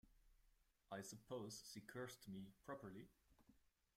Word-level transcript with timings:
I 0.91 1.01
suppose 1.01 1.61
she 1.71 1.79
cursed 1.81 2.27
me 2.27 2.47
properly? 2.65 3.05